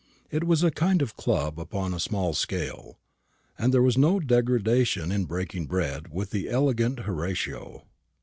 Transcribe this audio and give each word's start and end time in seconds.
It 0.31 0.45
was 0.45 0.63
a 0.63 0.71
kind 0.71 1.03
of 1.03 1.15
club 1.15 1.59
upon 1.59 1.93
a 1.93 1.99
small 1.99 2.33
scale; 2.33 2.97
and 3.55 3.71
there 3.71 3.83
was 3.83 3.99
no 3.99 4.19
degradation 4.19 5.11
in 5.11 5.25
breaking 5.25 5.67
bread 5.67 6.07
with 6.11 6.31
the 6.31 6.49
elegant 6.49 7.01
Horatio. 7.01 7.83